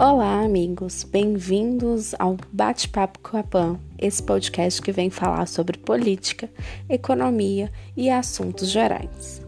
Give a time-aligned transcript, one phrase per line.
[0.00, 6.48] Olá, amigos, bem-vindos ao Bate-Papo com a PAN, esse podcast que vem falar sobre política,
[6.88, 9.42] economia e assuntos gerais.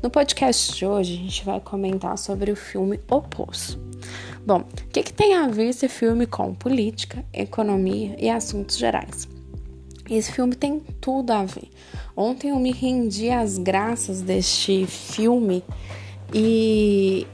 [0.00, 3.80] No podcast de hoje, a gente vai comentar sobre o filme O Poço.
[4.46, 9.26] Bom, o que, que tem a ver esse filme com política, economia e assuntos gerais?
[10.08, 11.68] Esse filme tem tudo a ver.
[12.16, 15.64] Ontem eu me rendi às graças deste filme
[16.32, 17.26] e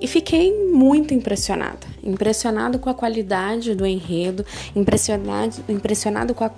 [0.00, 1.86] e fiquei muito impressionada.
[2.02, 4.44] Impressionado com a qualidade do enredo,
[4.74, 6.50] impressionado, impressionado com a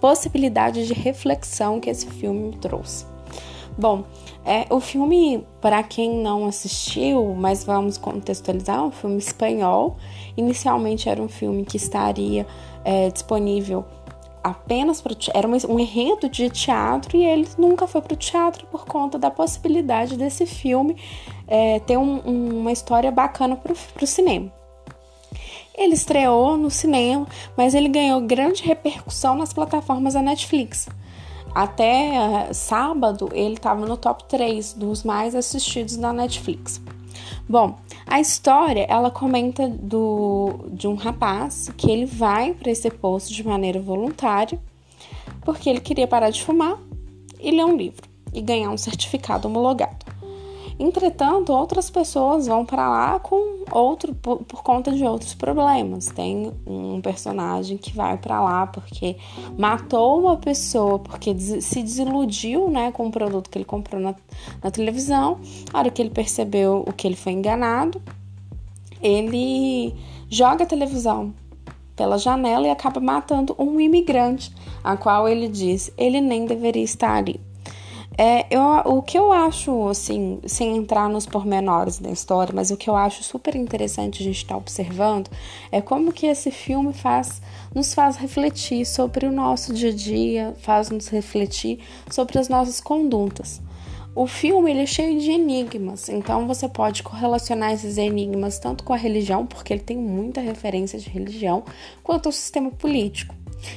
[0.00, 3.04] possibilidade de reflexão que esse filme me trouxe.
[3.76, 4.04] Bom,
[4.44, 9.96] é, o filme, para quem não assistiu, mas vamos contextualizar, é um filme espanhol.
[10.36, 12.46] Inicialmente era um filme que estaria
[12.84, 13.84] é, disponível
[14.42, 18.84] apenas para era um enredo de teatro e ele nunca foi para o teatro por
[18.86, 20.96] conta da possibilidade desse filme
[21.46, 22.18] é, ter um,
[22.60, 24.52] uma história bacana para o cinema.
[25.74, 27.26] Ele estreou no cinema,
[27.56, 30.88] mas ele ganhou grande repercussão nas plataformas da Netflix.
[31.54, 32.10] Até
[32.50, 36.80] uh, sábado ele estava no top 3 dos mais assistidos da Netflix.
[37.48, 37.76] Bom,
[38.06, 43.46] a história ela comenta do, de um rapaz que ele vai para esse posto de
[43.46, 44.58] maneira voluntária
[45.42, 46.78] porque ele queria parar de fumar
[47.40, 49.97] e ler um livro e ganhar um certificado homologado.
[50.78, 56.06] Entretanto, outras pessoas vão para lá com outro por, por, conta de outros problemas.
[56.06, 59.16] Tem um personagem que vai para lá porque
[59.58, 64.14] matou uma pessoa porque se desiludiu, né, com o produto que ele comprou na,
[64.62, 65.40] na televisão.
[65.72, 68.00] A hora que ele percebeu o que ele foi enganado,
[69.02, 69.94] ele
[70.30, 71.34] joga a televisão
[71.96, 74.54] pela janela e acaba matando um imigrante,
[74.84, 77.47] a qual ele diz ele nem deveria estar ali.
[78.20, 78.60] É, eu,
[78.96, 82.96] o que eu acho, assim, sem entrar nos pormenores da história, mas o que eu
[82.96, 85.30] acho super interessante a gente estar tá observando
[85.70, 87.40] é como que esse filme faz,
[87.72, 91.78] nos faz refletir sobre o nosso dia a dia, faz nos refletir
[92.10, 93.62] sobre as nossas condutas.
[94.16, 98.92] O filme ele é cheio de enigmas, então você pode correlacionar esses enigmas tanto com
[98.92, 101.62] a religião, porque ele tem muita referência de religião,
[102.02, 103.32] quanto ao sistema político.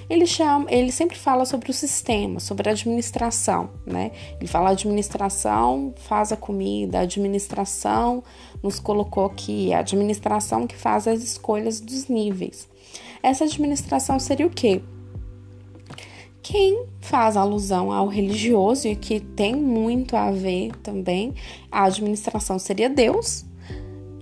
[0.09, 4.11] Ele chama, ele sempre fala sobre o sistema, sobre a administração, né?
[4.39, 8.23] Ele fala administração faz a comida, a administração
[8.61, 12.69] nos colocou aqui, a administração que faz as escolhas dos níveis.
[13.23, 14.81] Essa administração seria o quê?
[16.41, 21.33] Quem faz alusão ao religioso e que tem muito a ver também,
[21.71, 23.45] a administração seria Deus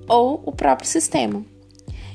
[0.07, 1.43] ou o próprio sistema.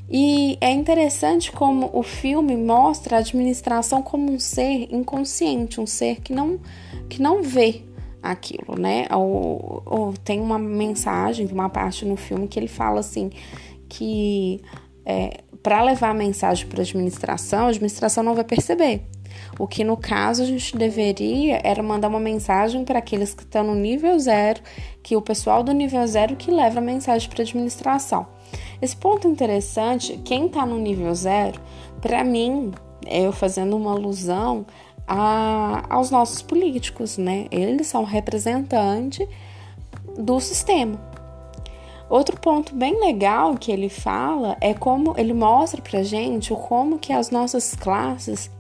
[0.09, 6.20] E é interessante como o filme mostra a administração como um ser inconsciente, um ser
[6.20, 6.60] que não,
[7.09, 7.82] que não vê
[8.22, 9.06] aquilo, né?
[9.10, 13.31] Ou, ou tem uma mensagem, uma parte no filme que ele fala assim
[13.88, 14.60] que
[15.04, 19.03] é, para levar a mensagem para a administração, a administração não vai perceber.
[19.59, 23.65] O que no caso a gente deveria era mandar uma mensagem para aqueles que estão
[23.65, 24.60] no nível zero,
[25.03, 28.27] que o pessoal do nível zero que leva a mensagem para a administração.
[28.81, 31.60] Esse ponto interessante, quem está no nível zero,
[32.00, 32.72] para mim,
[33.06, 34.66] eu fazendo uma alusão
[35.06, 37.47] a, aos nossos políticos, né?
[37.50, 39.27] Eles são representantes
[40.19, 40.99] do sistema.
[42.09, 46.99] Outro ponto bem legal que ele fala é como ele mostra pra gente o como
[46.99, 48.50] que as nossas classes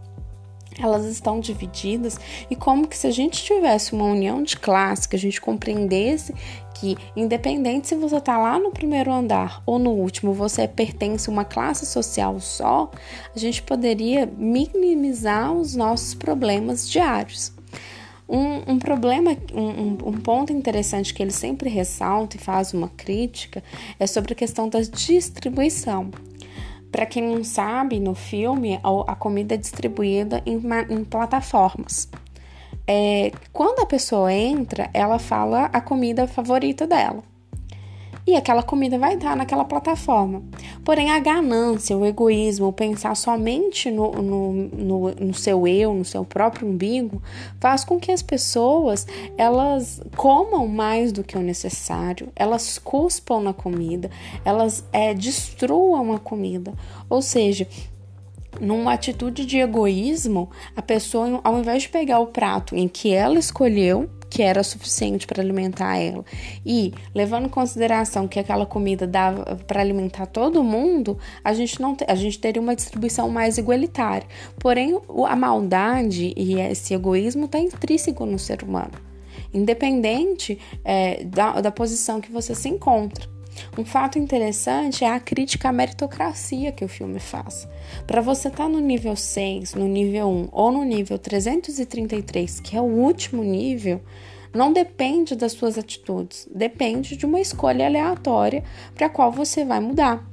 [0.78, 2.18] elas estão divididas
[2.50, 6.34] e como que se a gente tivesse uma união de classe, que a gente compreendesse
[6.74, 11.32] que independente se você está lá no primeiro andar ou no último, você pertence a
[11.32, 12.90] uma classe social só,
[13.34, 17.52] a gente poderia minimizar os nossos problemas diários.
[18.28, 23.62] Um, um problema, um, um, ponto interessante que ele sempre ressalta e faz uma crítica
[23.98, 26.10] é sobre a questão da distribuição.
[26.94, 28.78] Para quem não sabe, no filme
[29.08, 32.08] a comida é distribuída em, em plataformas.
[32.86, 37.24] É, quando a pessoa entra, ela fala a comida favorita dela.
[38.26, 40.42] E aquela comida vai estar naquela plataforma.
[40.82, 46.06] Porém, a ganância, o egoísmo, o pensar somente no, no, no, no, seu eu, no
[46.06, 47.22] seu próprio umbigo,
[47.60, 49.06] faz com que as pessoas
[49.36, 54.10] elas comam mais do que o necessário, elas cuspam na comida,
[54.42, 56.72] elas é, destruam a comida.
[57.10, 57.68] Ou seja,
[58.58, 63.38] numa atitude de egoísmo, a pessoa, ao invés de pegar o prato em que ela
[63.38, 66.24] escolheu, que era suficiente para alimentar ela,
[66.66, 71.96] e levando em consideração que aquela comida dava para alimentar todo mundo, a gente não
[72.08, 74.26] a gente teria uma distribuição mais igualitária.
[74.58, 74.98] Porém,
[75.28, 78.94] a maldade e esse egoísmo está intrínseco no ser humano,
[79.52, 83.33] independente é, da, da posição que você se encontra.
[83.76, 87.68] Um fato interessante é a crítica à meritocracia que o filme faz.
[88.06, 92.76] Para você estar tá no nível 6, no nível 1 ou no nível 333, que
[92.76, 94.00] é o último nível,
[94.54, 98.62] não depende das suas atitudes, depende de uma escolha aleatória
[98.94, 100.24] para a qual você vai mudar.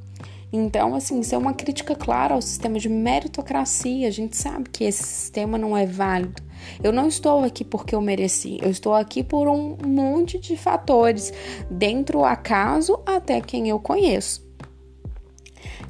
[0.53, 4.07] Então, assim, isso é uma crítica clara ao sistema de meritocracia.
[4.07, 6.43] A gente sabe que esse sistema não é válido.
[6.83, 11.33] Eu não estou aqui porque eu mereci, eu estou aqui por um monte de fatores,
[11.69, 14.51] dentro do acaso até quem eu conheço.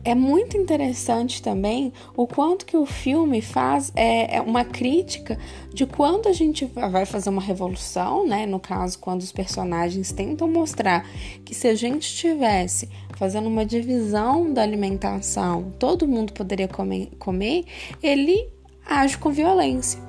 [0.03, 5.37] É muito interessante também o quanto que o filme faz é, é, uma crítica
[5.71, 8.47] de quando a gente vai fazer uma revolução, né?
[8.47, 11.07] No caso, quando os personagens tentam mostrar
[11.45, 17.65] que se a gente tivesse fazendo uma divisão da alimentação, todo mundo poderia comer, comer
[18.01, 18.49] ele
[18.83, 20.01] age com violência.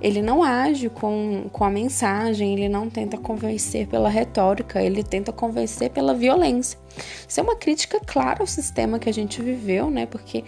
[0.00, 5.32] Ele não age com, com a mensagem, ele não tenta convencer pela retórica, ele tenta
[5.32, 6.78] convencer pela violência.
[7.26, 10.06] Isso é uma crítica clara ao sistema que a gente viveu, né?
[10.06, 10.44] Porque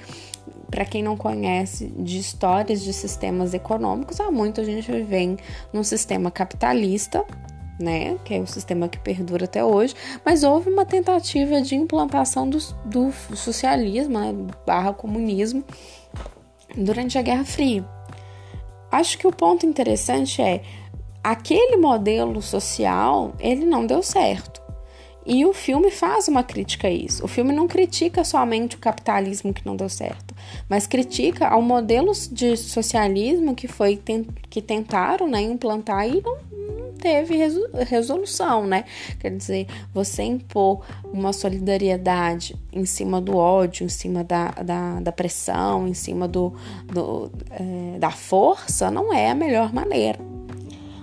[0.70, 5.36] para quem não conhece de histórias de sistemas econômicos, há muito a gente vive
[5.72, 7.24] num sistema capitalista,
[7.78, 9.94] né, que é o sistema que perdura até hoje,
[10.24, 14.34] mas houve uma tentativa de implantação do, do socialismo, né,
[14.66, 15.64] barra comunismo,
[16.76, 17.84] durante a Guerra Fria.
[18.90, 20.62] Acho que o ponto interessante é
[21.22, 24.60] aquele modelo social ele não deu certo.
[25.24, 27.24] E o filme faz uma crítica a isso.
[27.24, 30.34] O filme não critica somente o capitalismo que não deu certo,
[30.68, 34.00] mas critica ao modelo de socialismo que foi
[34.48, 36.38] que tentaram né, implantar e não,
[37.00, 37.36] teve
[37.88, 38.84] resolução, né?
[39.18, 45.12] Quer dizer, você impor uma solidariedade em cima do ódio, em cima da, da, da
[45.12, 46.52] pressão, em cima do,
[46.86, 50.18] do é, da força, não é a melhor maneira.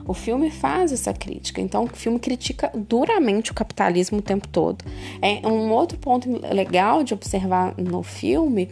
[0.05, 4.85] O filme faz essa crítica, então o filme critica duramente o capitalismo o tempo todo.
[5.21, 8.69] É um outro ponto legal de observar no filme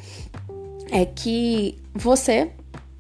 [0.91, 2.51] é que você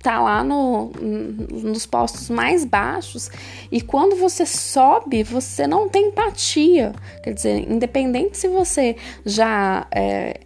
[0.05, 3.31] tá lá no, nos postos mais baixos
[3.71, 6.93] e quando você sobe, você não tem empatia.
[7.23, 10.41] Quer dizer, independente se você já é,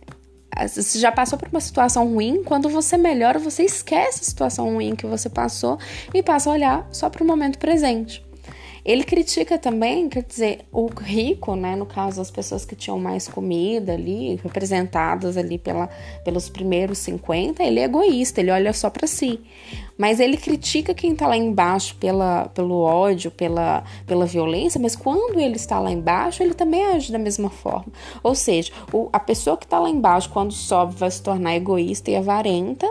[0.96, 5.06] já passou por uma situação ruim, quando você melhora, você esquece a situação ruim que
[5.06, 5.78] você passou
[6.14, 8.29] e passa a olhar só para o momento presente.
[8.84, 13.28] Ele critica também, quer dizer, o rico, né, no caso as pessoas que tinham mais
[13.28, 15.90] comida ali, representadas ali pela,
[16.24, 19.40] pelos primeiros 50, ele é egoísta, ele olha só para si.
[19.98, 25.40] Mas ele critica quem tá lá embaixo pela, pelo ódio, pela, pela violência, mas quando
[25.40, 27.92] ele está lá embaixo, ele também age da mesma forma.
[28.24, 32.10] Ou seja, o, a pessoa que está lá embaixo, quando sobe, vai se tornar egoísta
[32.12, 32.90] e avarenta,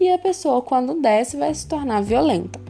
[0.00, 2.60] e a pessoa, quando desce, vai se tornar violenta.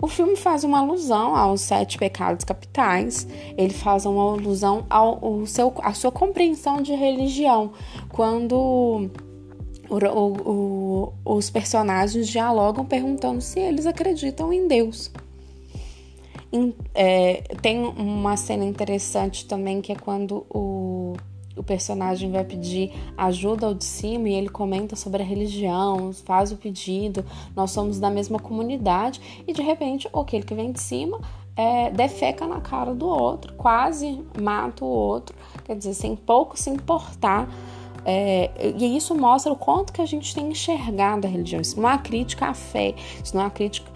[0.00, 3.26] O filme faz uma alusão aos sete pecados capitais,
[3.56, 7.72] ele faz uma alusão ao, ao seu, à sua compreensão de religião,
[8.10, 9.10] quando
[9.88, 15.10] o, o, o, os personagens dialogam perguntando se eles acreditam em Deus.
[16.94, 21.14] É, tem uma cena interessante também que é quando o
[21.56, 26.52] o personagem vai pedir ajuda ao de cima e ele comenta sobre a religião, faz
[26.52, 27.24] o pedido,
[27.54, 31.18] nós somos da mesma comunidade e de repente aquele que vem de cima
[31.56, 36.68] é, defeca na cara do outro, quase mata o outro, quer dizer, sem pouco se
[36.68, 37.48] importar.
[38.04, 41.60] É, e isso mostra o quanto que a gente tem enxergado a religião.
[41.60, 43.90] Isso não é uma crítica à fé, isso não é uma crítica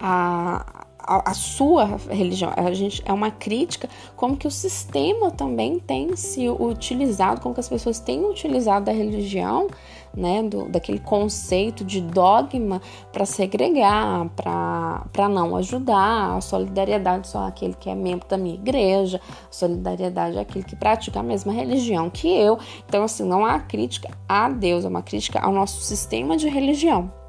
[0.00, 0.79] a,
[1.10, 2.52] a, a, sua religião.
[2.56, 7.60] A gente é uma crítica como que o sistema também tem se utilizado, como que
[7.60, 9.66] as pessoas têm utilizado a religião,
[10.14, 12.80] né, do, daquele conceito de dogma
[13.12, 19.20] para segregar, para não ajudar, a solidariedade só aquele que é membro da minha igreja,
[19.26, 22.58] a solidariedade é aquele que pratica a mesma religião que eu.
[22.86, 27.19] Então, assim, não há crítica a Deus, é uma crítica ao nosso sistema de religião.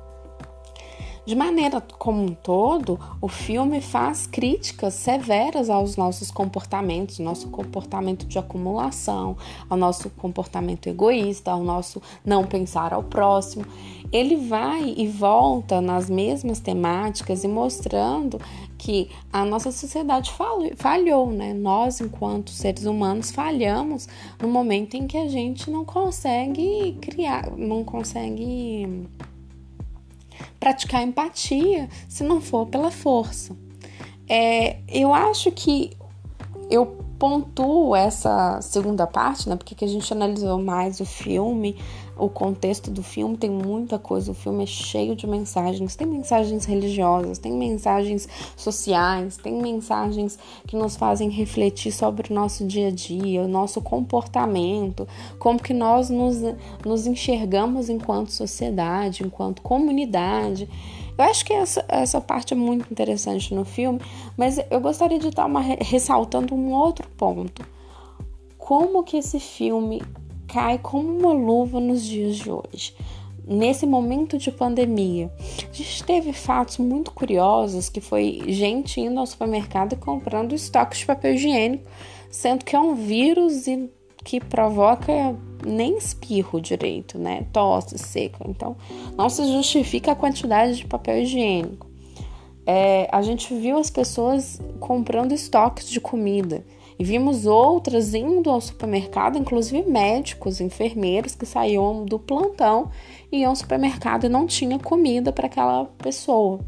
[1.23, 8.25] De maneira como um todo, o filme faz críticas severas aos nossos comportamentos, nosso comportamento
[8.25, 9.37] de acumulação,
[9.69, 13.65] ao nosso comportamento egoísta, ao nosso não pensar ao próximo.
[14.11, 18.41] Ele vai e volta nas mesmas temáticas e mostrando
[18.75, 20.33] que a nossa sociedade
[20.75, 21.53] falhou, né?
[21.53, 24.07] Nós, enquanto seres humanos, falhamos
[24.41, 29.07] no momento em que a gente não consegue criar, não consegue
[30.61, 33.57] praticar empatia se não for pela força.
[34.29, 35.91] É, eu acho que
[36.69, 36.85] eu
[37.17, 39.55] pontuo essa segunda parte, né?
[39.55, 41.75] Porque que a gente analisou mais o filme,
[42.21, 44.31] o contexto do filme, tem muita coisa.
[44.31, 45.95] O filme é cheio de mensagens.
[45.95, 50.37] Tem mensagens religiosas, tem mensagens sociais, tem mensagens
[50.67, 55.07] que nos fazem refletir sobre o nosso dia a dia, o nosso comportamento,
[55.39, 56.37] como que nós nos,
[56.85, 60.69] nos enxergamos enquanto sociedade, enquanto comunidade.
[61.17, 63.99] Eu acho que essa, essa parte é muito interessante no filme,
[64.37, 67.65] mas eu gostaria de estar uma, ressaltando um outro ponto.
[68.59, 70.03] Como que esse filme
[70.51, 72.93] cai como uma luva nos dias de hoje?
[73.47, 79.25] Nesse momento de pandemia, a gente teve fatos muito curiosos que foi gente indo ao
[79.25, 81.89] supermercado e comprando estoques de papel higiênico,
[82.29, 83.89] sendo que é um vírus e
[84.23, 87.47] que provoca nem espirro direito, né?
[87.51, 88.45] Tosse, seca.
[88.47, 88.75] Então,
[89.17, 91.87] não se justifica a quantidade de papel higiênico.
[92.65, 96.63] É, a gente viu as pessoas comprando estoques de comida
[97.01, 102.91] e vimos outras indo ao supermercado, inclusive médicos, enfermeiros que saíam do plantão
[103.31, 106.59] e iam ao supermercado e não tinha comida para aquela pessoa.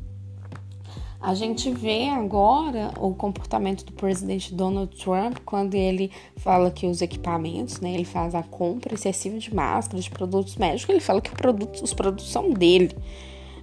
[1.21, 7.03] A gente vê agora o comportamento do presidente Donald Trump quando ele fala que os
[7.03, 11.29] equipamentos, né, ele faz a compra excessiva de máscaras, de produtos médicos, ele fala que
[11.29, 12.89] produto, os produtos são dele,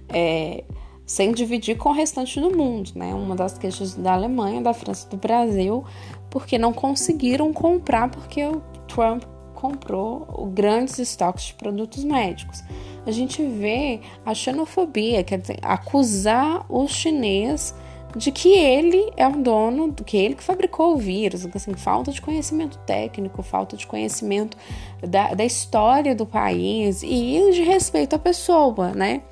[0.07, 0.63] é,
[1.11, 3.13] sem dividir com o restante do mundo, né?
[3.13, 5.83] Uma das queixas da Alemanha, da França, do Brasil,
[6.29, 12.63] porque não conseguiram comprar porque o Trump comprou grandes estoques de produtos médicos.
[13.05, 17.75] A gente vê a xenofobia, quer dizer, acusar o chinês
[18.15, 22.21] de que ele é o dono, que ele que fabricou o vírus, assim, falta de
[22.21, 24.57] conhecimento técnico, falta de conhecimento
[25.05, 29.23] da, da história do país e de respeito à pessoa, né?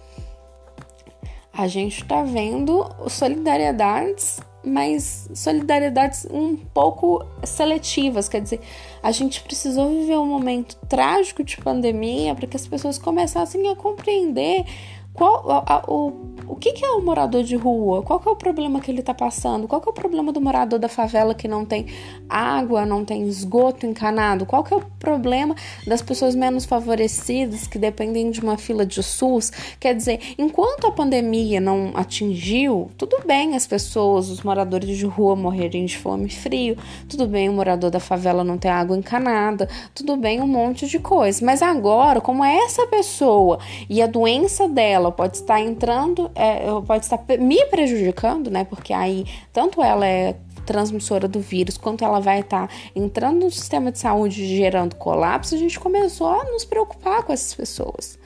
[1.60, 8.60] A gente tá vendo solidariedades mas solidariedades um pouco seletivas, quer dizer,
[9.02, 13.76] a gente precisou viver um momento trágico de pandemia para que as pessoas começassem a
[13.76, 14.66] compreender
[15.14, 18.02] qual a, a, o, o que, que, é o morador de rua?
[18.04, 19.68] Qual é o problema que ele está passando?
[19.68, 21.88] Qual é o problema do morador da favela que não tem
[22.30, 24.46] água, não tem esgoto encanado?
[24.46, 29.52] Qual é o problema das pessoas menos favorecidas que dependem de uma fila de SUS?
[29.80, 35.36] Quer dizer, enquanto a pandemia não atingiu, tudo bem as pessoas, os moradores de rua
[35.36, 39.68] morrerem de fome e frio, tudo bem o morador da favela não ter água encanada,
[39.94, 41.44] tudo bem um monte de coisa.
[41.46, 46.66] Mas agora, como é essa pessoa e a doença dela ela pode estar entrando, é,
[46.86, 48.64] pode estar me prejudicando, né?
[48.66, 53.92] Porque aí tanto ela é transmissora do vírus, quanto ela vai estar entrando no sistema
[53.92, 58.20] de saúde gerando colapso, a gente começou a nos preocupar com essas pessoas.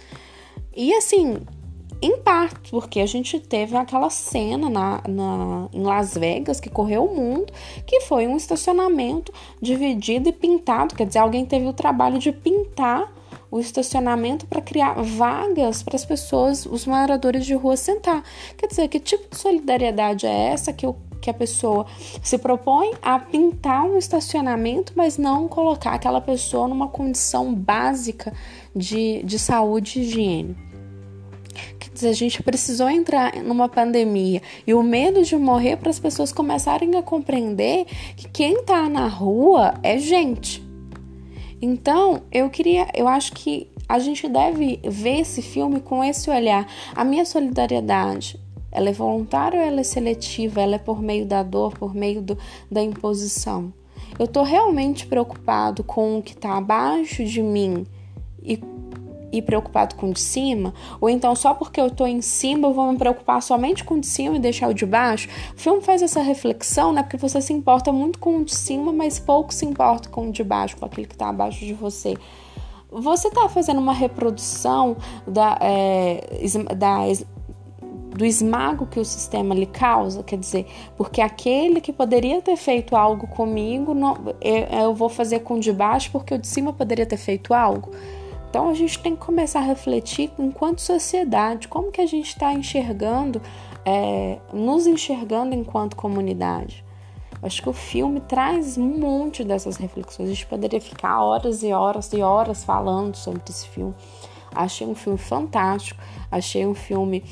[0.75, 1.38] E assim,
[2.01, 7.06] em parte porque a gente teve aquela cena na, na, em Las Vegas que correu
[7.06, 7.53] o mundo,
[7.88, 13.10] que foi um estacionamento dividido e pintado, quer dizer, alguém teve o trabalho de pintar
[13.53, 18.24] o estacionamento para criar vagas para as pessoas, os moradores de rua sentar.
[18.57, 21.86] Quer dizer, que tipo de solidariedade é essa que, o, que a pessoa
[22.24, 28.33] se propõe a pintar um estacionamento, mas não colocar aquela pessoa numa condição básica
[28.75, 30.57] de, de saúde e higiene?
[32.03, 36.95] A gente precisou entrar numa pandemia e o medo de morrer para as pessoas começarem
[36.95, 37.86] a compreender
[38.17, 40.62] que quem está na rua é gente.
[41.65, 46.67] Então, eu queria, eu acho que a gente deve ver esse filme com esse olhar.
[46.93, 48.38] A minha solidariedade,
[48.70, 50.60] ela é voluntária ou ela é seletiva?
[50.60, 52.38] Ela é por meio da dor, por meio do,
[52.70, 53.72] da imposição?
[54.20, 57.88] Eu estou realmente preocupado com o que está abaixo de mim
[58.41, 58.60] e
[59.33, 62.73] e preocupado com o de cima, ou então só porque eu tô em cima eu
[62.73, 65.27] vou me preocupar somente com o de cima e deixar o de baixo.
[65.55, 67.01] O filme faz essa reflexão, né?
[67.01, 70.31] Porque você se importa muito com o de cima, mas pouco se importa com o
[70.31, 72.13] de baixo, com aquele que tá abaixo de você.
[72.91, 74.95] Você tá fazendo uma reprodução
[75.27, 76.23] da, é,
[76.77, 77.07] da
[78.15, 82.95] do esmago que o sistema lhe causa, quer dizer, porque aquele que poderia ter feito
[82.95, 86.71] algo comigo, não, eu, eu vou fazer com o de baixo porque o de cima
[86.71, 87.89] poderia ter feito algo.
[88.53, 92.53] Então a gente tem que começar a refletir enquanto sociedade, como que a gente está
[92.53, 93.41] enxergando,
[93.83, 96.86] é, nos enxergando enquanto comunidade.
[97.41, 100.29] Acho que o filme traz um monte dessas reflexões.
[100.29, 103.95] A gente poderia ficar horas e horas e horas falando sobre esse filme.
[104.53, 107.24] Achei um filme fantástico, achei um filme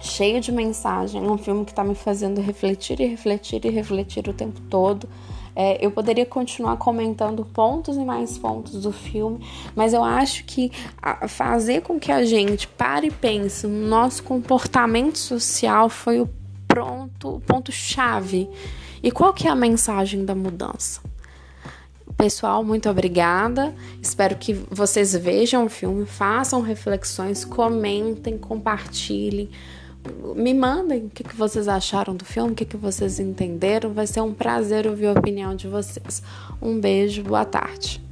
[0.00, 4.32] cheio de mensagem, um filme que está me fazendo refletir e refletir e refletir o
[4.32, 5.08] tempo todo.
[5.58, 9.40] É, eu poderia continuar comentando pontos e mais pontos do filme,
[9.74, 10.70] mas eu acho que
[11.28, 16.28] fazer com que a gente pare e pense no nosso comportamento social foi o
[16.68, 18.50] pronto, o ponto chave.
[19.02, 21.00] E qual que é a mensagem da mudança?
[22.18, 23.74] Pessoal, muito obrigada.
[24.00, 29.48] Espero que vocês vejam o filme, façam reflexões, comentem, compartilhem.
[30.34, 33.92] Me mandem o que, que vocês acharam do filme, o que, que vocês entenderam.
[33.92, 36.22] Vai ser um prazer ouvir a opinião de vocês.
[36.60, 38.05] Um beijo, boa tarde.